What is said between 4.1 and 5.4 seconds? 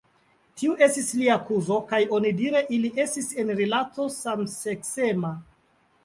samseksema.